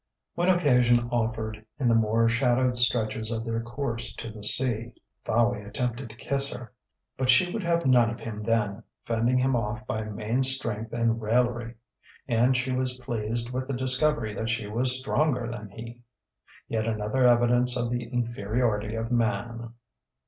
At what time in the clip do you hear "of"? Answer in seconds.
3.29-3.45, 8.09-8.19, 17.77-17.91, 18.95-19.11